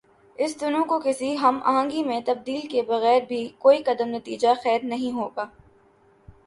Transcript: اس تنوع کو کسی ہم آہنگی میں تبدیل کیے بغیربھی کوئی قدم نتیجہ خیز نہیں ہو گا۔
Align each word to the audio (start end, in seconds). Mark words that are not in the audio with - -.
اس 0.35 0.55
تنوع 0.57 0.83
کو 0.85 0.99
کسی 0.99 1.37
ہم 1.37 1.59
آہنگی 1.63 2.03
میں 2.03 2.19
تبدیل 2.25 2.67
کیے 2.67 2.81
بغیربھی 2.81 3.47
کوئی 3.57 3.83
قدم 3.83 4.09
نتیجہ 4.09 4.53
خیز 4.63 4.83
نہیں 4.83 5.11
ہو 5.11 5.29
گا۔ 5.37 5.45